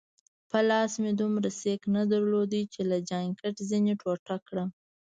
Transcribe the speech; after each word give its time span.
په 0.49 0.59
لاس 0.69 0.91
مې 1.01 1.11
دومره 1.21 1.49
سېک 1.59 1.81
نه 1.95 2.03
درلود 2.11 2.51
چي 2.73 2.81
له 2.89 2.97
جانکټ 3.09 3.55
ځینې 3.69 3.93
ټوټه 4.01 4.35
کړم. 4.47 4.69